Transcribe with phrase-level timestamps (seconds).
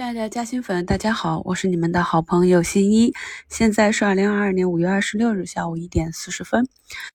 [0.00, 3.12] 亲爱的嘉兴粉，大家好，我是你们的好朋友新一。
[3.50, 6.66] 现在是二零二二年五月二十六日下午一点四十分。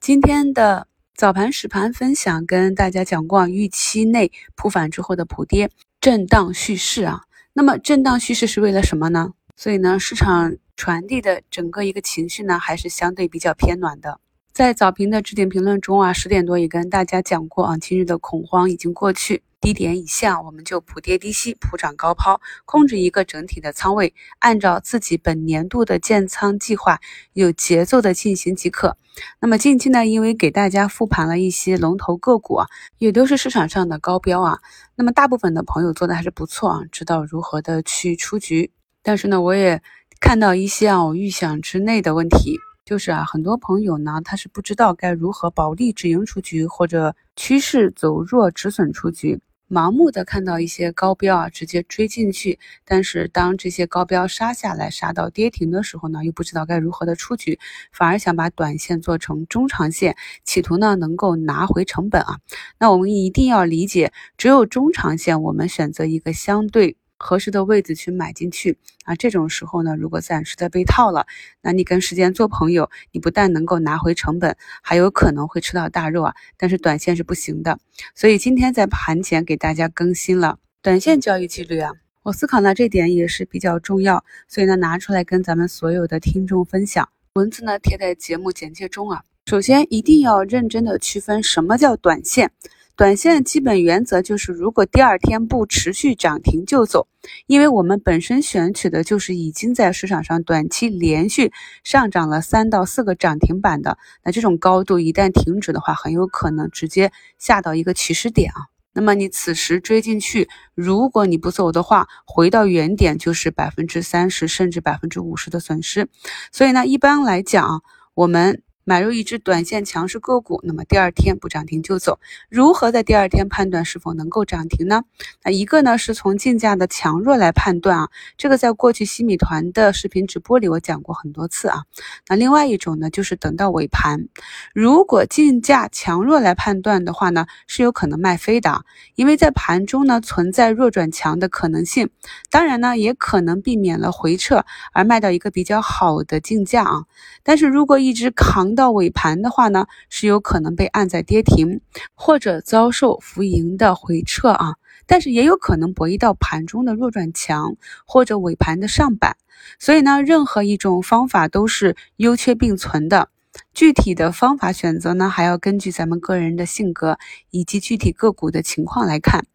[0.00, 0.86] 今天的
[1.16, 7.22] 早盘实盘分享跟大家讲过，预期内普反之后的普跌，震荡蓄势啊。
[7.54, 9.32] 那么震荡蓄势是为了什么呢？
[9.56, 14.20] 所以呢，市场传递的整个一个情绪呢，还是相对比较偏暖的。
[14.52, 27.00] 在早评的置顶评论中啊，十点多也跟大家讲过啊，今日的恐慌已经过去，低点以下我们就普跌低吸，普涨高抛，控制一个整体的仓位，按照自己本年度的建仓计划，
[27.32, 28.98] 有节奏的进行即可。
[29.40, 32.66] 那么近期呢，因为给大家复盘了一些龙头个股啊，
[32.98, 34.58] 也都是市场上的高标啊，
[34.96, 38.70] 那么大部分的朋友做的还是不错啊，知道如何的去出局。
[39.02, 39.80] 但是呢，我也
[40.20, 42.58] 看到一些啊，我预想之内的问题。
[42.84, 49.40] 就是啊，很多朋友呢，他是不知道该如何保利止盈出局，或者趋势走弱止损出局，
[49.74, 52.60] 盲目的看到一些高标啊，直接追进去。
[52.84, 57.58] 但是当这些高标杀下来，杀到跌停的时候呢，又不知道该如何的出局，
[57.90, 62.38] 反而想把短线做成中长线，企图呢能够拿回成本啊。
[62.78, 66.96] 那我们一定要理解，只有中长线，我们选择一个相对。
[67.24, 71.26] 合适的位置去买进去啊，这种时候呢，如果暂时的被套了，
[71.62, 76.34] 那你跟时间做朋友，你不但能够拿回成本，还有可能会吃到大肉啊。
[76.58, 77.78] 但是短线是不行的，
[78.14, 81.92] 所以今天在盘前给大家更新了短线交易纪律啊。
[82.24, 87.08] 我思考呢这点也是比较重要，所以呢拿出来跟咱们所有的听众分享。
[87.36, 89.22] 文字呢贴在节目简介中啊。
[89.46, 92.52] 首先一定要认真的区分什么叫短线。
[92.96, 97.08] 短线基本原则就是，如果第二天不持续涨停就走，
[97.48, 108.70] 因为我们本身选取的就是已经在市场上短期连续上涨了三到四个涨停板的，那这种高度一旦停止的话，很有可能直接下到一个起始点啊。
[108.92, 116.08] 那么你此时追进去，如果你不走的话，回到原点就是百分之三十甚至百分之五十的损失。
[116.52, 117.82] 所以呢，一般来讲，
[118.14, 118.62] 我们。
[118.84, 122.20] 买入一只短线强势个股，那么第二天不涨停就走。
[122.50, 125.04] 如何在第二天判断是否能够涨停呢？
[125.42, 131.84] 那一个呢是从竞价的强弱来判断啊，这个在过去西米团的视频直播里我讲过很多次啊。
[132.28, 134.28] 那另外一种呢就是等到尾盘，
[134.74, 142.10] 如果竞价强弱来判断的话呢，是有可能卖飞的，因为在盘中呢存在弱转强的可能性。
[142.50, 147.04] 当然呢也可能避免了回撤而卖到一个比较好的竞价啊。
[147.42, 148.73] 但是如果一直扛。
[148.74, 151.80] 到尾盘的话呢，是有可能被按在跌停，
[152.14, 154.74] 或者遭受浮盈的回撤啊，
[155.06, 157.76] 但是也有可能博弈到盘中的弱转强
[158.06, 159.36] 或者尾盘的上板，
[159.78, 163.28] 所以呢，任何一种方法都是优缺并存的。
[163.74, 167.18] 具体的方法选择呢，还要根据咱们个人的性格
[167.50, 169.46] 以及具体个股的情况来看。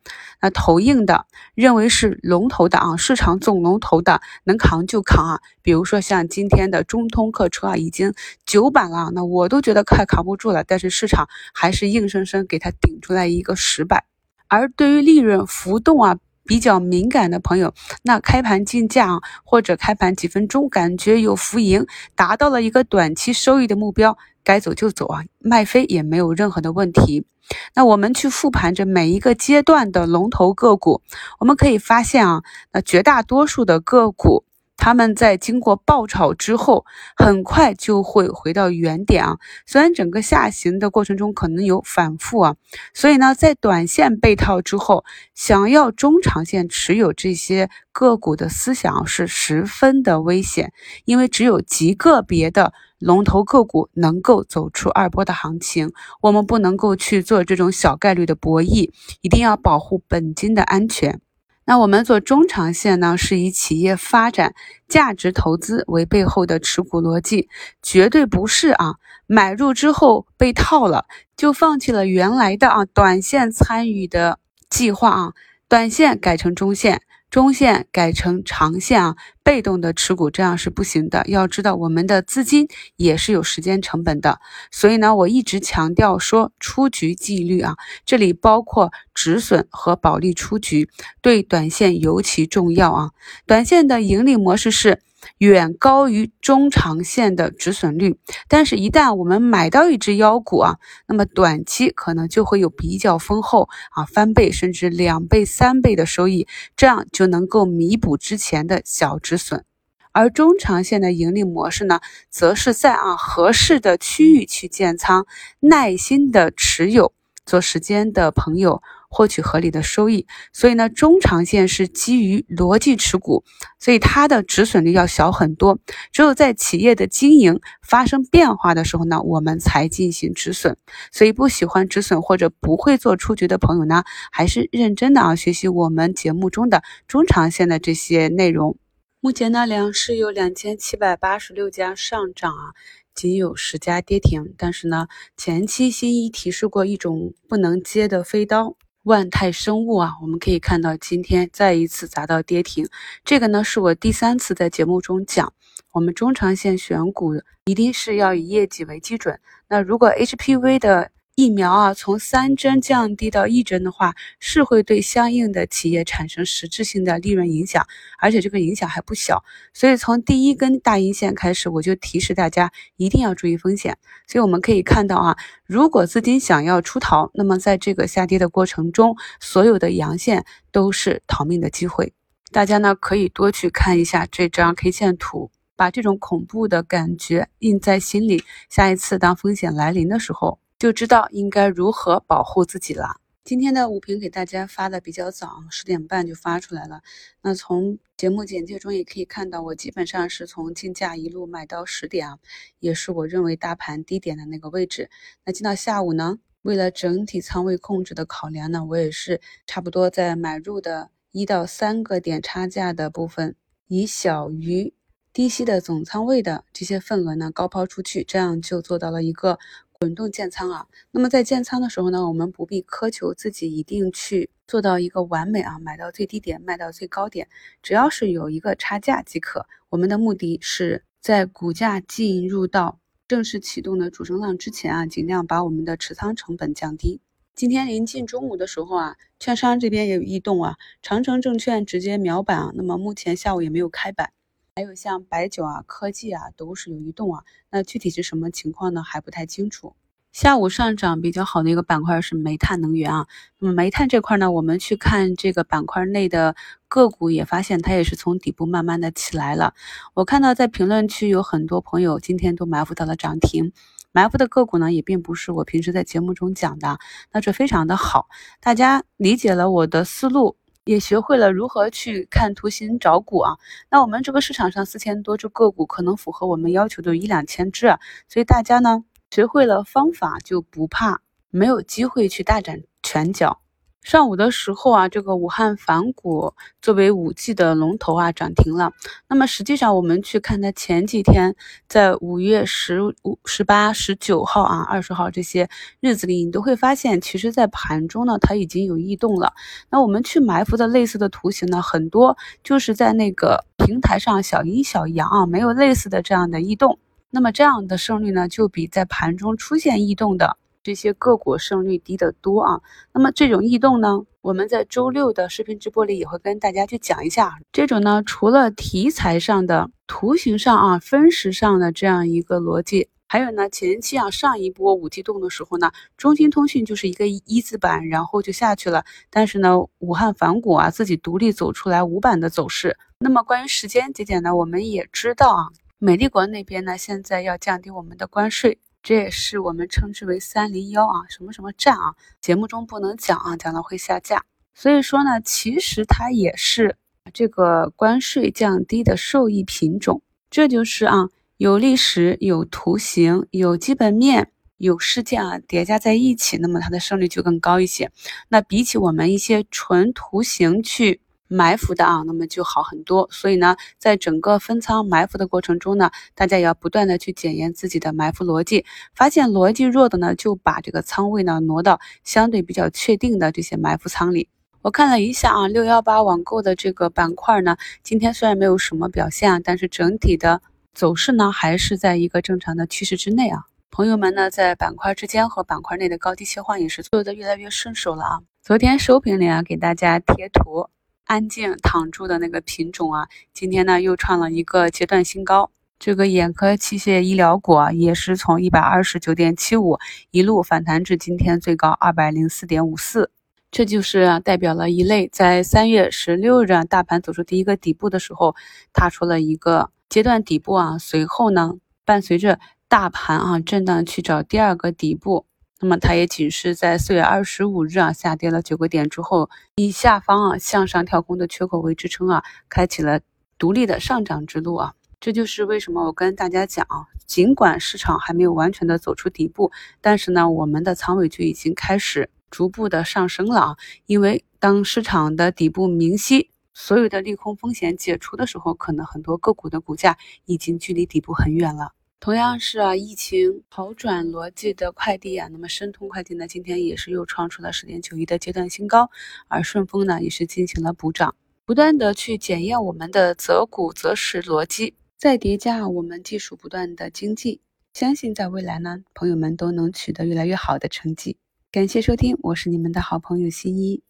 [0.41, 1.25] 那投硬的
[1.55, 5.39] 认为是龙头的啊，市场总龙头的能扛就扛啊。
[5.61, 8.13] 比如说像今天的中通客车啊，已经
[8.45, 14.03] 九板了，那我都觉得快扛不住了，但是市场还是硬生生给它顶出来一个十板。
[14.49, 16.17] 而对于利润浮动啊。
[16.49, 27.27] 比较敏感的朋友，那开盘竞价啊，或者开盘几分钟感觉有浮盈，达到了一个短期收益的目标，该走就走啊，卖飞也没有任何的问题。
[27.75, 31.03] 那我们去复盘着每一个阶段的龙头个股，
[31.37, 32.41] 我们可以发现啊，
[32.73, 34.43] 那绝大多数的个股。
[34.81, 36.85] 他们在经过爆炒之后，
[37.17, 39.37] 很快就会回到原点啊。
[39.67, 42.55] 虽然整个下行的过程中可能有反复啊，
[42.93, 45.03] 所以呢，在短线被套之后，
[45.35, 50.71] 想要中长线持有这些个股的思想是十分的危险，
[51.03, 55.91] 因为只有极个别的龙头个股能够走出二波的行情，
[56.21, 61.19] 我们不能够去做这种小概率的博弈，一定要保护本金的安全。
[61.69, 64.55] 那我们做中长线呢，是以企业发展、
[64.87, 67.47] 价值投资为背后的持股逻辑，
[67.83, 68.95] 绝对不是啊
[69.27, 71.05] 买入之后被套了
[71.37, 75.33] 就放弃了原来的啊短线参与的计划啊，
[75.67, 77.03] 短线改成中线。
[77.29, 81.23] 中线改成长线啊，被动的持股这样是不行的。
[81.27, 84.39] 要知道我们的资金也是有时间成本的，
[84.71, 90.89] 所以呢，我一直强调说出局纪律啊，这里包括止损和保利出局，
[91.21, 93.11] 对短线尤其重要啊。
[93.45, 94.99] 短线的盈利模式是。
[95.39, 98.17] 远高于中长线的止损率，
[98.47, 100.77] 但是，一旦我们买到一只妖股啊，
[101.07, 109.63] 那么短期可能就会有比较丰厚啊，翻倍甚至两倍、三倍的收益，这样就能够弥补之前的小止损。
[110.11, 111.99] 而中长线的盈利模式呢，
[112.29, 115.25] 则是在啊合适的区域去建仓，
[115.59, 117.13] 耐心的持有。
[117.45, 120.25] 做时间的朋友，获取合理的收益。
[120.53, 123.43] 所以呢，中长线是基于逻辑持股，
[123.79, 125.79] 所以它的止损率要小很多。
[126.11, 130.77] 只有在企业的经营发生变化的时候呢，我们才进行止损。
[131.11, 138.77] 所以不喜欢止损或者不会做出局的朋友呢，还是认真的啊学习我们节目中的中长线的这些内容。
[139.21, 142.71] 目前呢，两市有两千七百八十六家上涨啊，
[143.13, 144.53] 仅有十家跌停。
[144.57, 148.77] 但是呢，前期新一提示过一种不能接的飞刀——
[149.09, 152.87] 万泰生物啊，我们可以看到今天再一次砸到跌停。
[153.25, 155.51] 这个呢，是我第三次在节目中讲，
[155.93, 157.33] 我们中长线选股
[157.65, 159.39] 一定是要以业绩为基准。
[159.67, 167.87] 那如果 HPV 的疫苗啊，从三针降低到一针的话，是会对相应的企业产生实质性的利润影响，
[168.19, 169.41] 而且这个影响还不小。
[169.73, 173.97] 所以从第一根大阴线开始，我就提示大家一定要注意风险。
[174.27, 180.43] 所以我们可以看到啊，如果资金想要出逃，那么在这个下跌的过程中，所有的阳线
[180.73, 182.11] 都是逃命的机会。
[182.51, 188.43] 大家呢可以多去看一下这张 K 线图，把这种恐怖的感觉印在心里。
[188.69, 193.19] 下一次当风险来临的时候，就知道应该如何保护自己了。
[193.43, 197.01] 今天的五评给大家发的比较早，十点半就发出来了。
[197.41, 202.39] 那从节目简介中也可以看到，我基本上是从竞价一路买到十点啊，
[202.79, 205.09] 也是我认为大盘低点的那个位置。
[205.43, 214.93] 那进到下午呢，为了整体仓位控制的考量呢，我也是差不多在买入的一到三个点差价的部分，以小于
[215.33, 219.59] 低吸的总仓位的这些份额呢高抛出去，这样就做到了一个。
[220.01, 227.49] 滚动建仓啊，那么在建仓的时候呢，我们不必苛求自己一定去做到一个完美啊，买到最低点，卖到最高点，
[227.83, 229.65] 只要是有一个差价即可。
[229.89, 237.19] 我们的目的是在股价进入到正式启动的主升浪之前啊，尽量把我们的持仓成本降低。
[237.53, 244.31] 今天临近中午的时候啊，券商这边也有异动啊，长城证券直接秒板啊，那么目前下午也没有开板。
[244.79, 247.43] 还有像白酒啊、科技啊，都是有移动啊。
[247.69, 249.03] 那具体是什么情况呢？
[249.03, 249.93] 还不太清楚。
[250.31, 253.27] 下午上涨比较好的一个板块是煤炭能源啊。
[253.57, 256.55] 那么煤炭这块呢，我们去看这个板块内的
[256.87, 259.73] 个股，也发现它也是从底部慢慢的起来了。
[260.13, 263.73] 我看到在评论区有很多朋友今天都埋伏到了涨停，
[264.13, 266.99] 埋伏的个股呢，也并不是我平时在节目中讲的，
[267.33, 268.29] 那这非常的好。
[268.61, 270.55] 大家理解了我的思路。
[270.89, 273.57] 也学会了如何去看图形找股啊，
[273.91, 281.21] 那我们这个市场上四千多只个股，可能符合我们要求的一两千只啊，所以大家呢学会了方法，就不怕
[281.51, 283.61] 没有机会去大展拳脚。
[284.01, 288.93] 上午的时候啊，这个武汉凡谷作为五 G 的龙头啊涨停了。
[289.27, 291.55] 那么实际上我们去看它前几天
[291.87, 295.69] 在五月十五、十八、十九号啊、二十号这些
[295.99, 299.53] 日子里，你都会发现，其实在盘中呢它已经有异动了。
[299.89, 306.97] 那我们去埋伏的类似的图形呢，很多就是在那个平台上小阴小阳啊，没有类似的这样的异动。
[307.31, 310.57] 那么这样的胜率呢，就比在盘中出现异动的。
[310.81, 312.81] 这些个股胜率低得多啊，
[313.13, 317.57] 那么这种异动呢，我们在周六的视频直播里也会跟大家去讲一下。
[317.71, 329.03] 这种呢，除了题材上的、图形上啊、分时上的这样一个逻辑，还有呢，前期啊上一波五 G 动的时候呢，中兴通讯就是一个一字板，然后就下去了。
[329.29, 332.97] 但是呢，武汉凡谷啊自己独立走出来五板的走势。
[333.19, 338.79] 那么关于时间节点呢，我们也知道啊，美丽国那边呢现在要降低我们的关税。
[339.01, 344.43] 这也是我们称之为“三零幺”啊，什么什么站啊，节目中不能讲啊，讲了会下架。
[344.73, 346.97] 所以说呢，其实它也是
[347.33, 350.21] 这个关税降低的受益品种。
[350.49, 358.11] 这就是啊，有历史、有图形、有基本面、有事件啊叠加在一起，那么它的胜率就更高一些。
[358.49, 361.21] 那比起我们一些纯图形去。
[361.49, 363.27] 埋伏的啊，那么就好很多。
[363.31, 368.85] 所以呢，在整个分仓埋伏的过程中呢，大家也要不断的去检验自己的埋伏逻辑。
[369.13, 374.47] 发现逻辑弱的呢，就把这个仓位呢挪到相对比较确定的这些埋伏仓里。
[374.81, 380.61] 我看了一下啊，六幺八网购的这个板块呢，今天虽然没有什么表现啊，但是整体的
[380.93, 383.63] 走势呢，还是在一个正常的趋势之内啊。
[383.91, 388.39] 朋友们呢，在板块之间和板块内的高低切换也是做的越来越顺手了啊。
[388.61, 390.87] 昨天收评里啊，给大家贴图。
[391.29, 395.69] 安静躺住的那个品种啊，今天呢又创了一个阶段新高。
[395.99, 399.99] 这个眼科器械医疗股啊，也是从一百二十九点七五
[400.31, 403.29] 一路反弹至今天最高二百零四点五四。
[403.69, 408.55] 这就是代表了一类在三月十六日大盘走出第一个底部的时候，
[408.91, 410.97] 踏出了一个阶段底部啊。
[410.97, 415.45] 随后呢，伴随着大盘啊震荡去找第二个底部。
[415.81, 423.21] 那么它也仅是在四月二十五日啊下跌了九个点之后，以下方啊向上跳空的缺口为支撑啊，开启了
[423.57, 424.93] 独立的上涨之路啊。
[425.21, 429.71] 这就是为什么我跟大家讲啊，尽管市场还没有完全的走出底部，
[430.01, 433.77] 但是呢，我们的仓位就已经开始逐步的上升了啊。
[434.05, 441.93] 因为当市场的底部明晰，所有的利空风险解除的时候，可能很多个股的股价已经距离底部很远了。
[442.21, 449.09] 同样是啊，疫情好转逻辑的快递啊，那么申通快递呢，今天也是又创出了十点九一的阶段新高，
[449.47, 451.33] 而顺丰呢也是进行了补涨，
[451.63, 454.95] 不断的去检验我们的择股择时逻辑。
[455.17, 457.61] 再叠加我们技术不断的精进，
[457.93, 461.37] 相信在未来呢，朋友们都能取得越来越好的成绩。
[461.71, 464.01] 感谢收听，我是你们的好朋友新一。